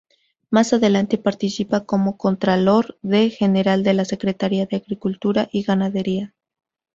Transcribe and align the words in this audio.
Más 0.49 0.73
adelante 0.73 1.19
participa 1.19 1.85
como 1.85 2.17
Contralor 2.17 2.97
de 3.03 3.29
General 3.29 3.83
de 3.83 3.93
la 3.93 4.03
Secretaria 4.03 4.65
de 4.65 4.77
Agricultura 4.77 5.47
y 5.51 5.61
Ganadería. 5.61 6.33